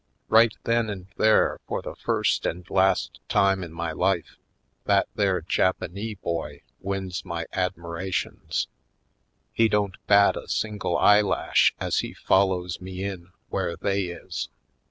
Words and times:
Right 0.29 0.51
then 0.63 0.89
and 0.89 1.09
there 1.17 1.59
for 1.67 1.83
the 1.83 1.93
first 1.95 2.47
and 2.47 2.67
last 2.71 3.19
time 3.29 3.63
in 3.63 3.71
my 3.71 3.91
life, 3.91 4.37
that 4.85 5.07
there 5.13 5.41
Japanee 5.41 6.15
boy 6.15 6.63
wins 6.79 7.23
my 7.23 7.45
admirations. 7.53 8.67
He 9.53 9.69
don't 9.69 9.97
bat 10.07 10.35
a 10.35 10.47
single 10.47 10.97
eye 10.97 11.21
lash 11.21 11.75
as 11.79 11.99
he 11.99 12.15
follows 12.15 12.81
me 12.81 13.03
in 13.03 13.29
where 13.49 13.75
they 13.77 14.05
is. 14.07 14.49